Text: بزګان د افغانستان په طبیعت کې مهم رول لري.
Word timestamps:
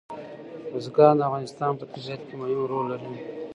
بزګان 0.71 1.15
د 1.17 1.21
افغانستان 1.29 1.71
په 1.79 1.85
طبیعت 1.91 2.21
کې 2.27 2.35
مهم 2.41 2.61
رول 2.71 2.85
لري. 2.91 3.09